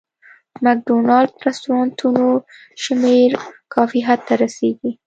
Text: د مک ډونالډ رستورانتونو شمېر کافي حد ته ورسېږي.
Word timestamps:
د 0.53 0.55
مک 0.63 0.77
ډونالډ 0.87 1.31
رستورانتونو 1.47 2.25
شمېر 2.83 3.29
کافي 3.73 3.99
حد 4.07 4.19
ته 4.27 4.33
ورسېږي. 4.37 4.91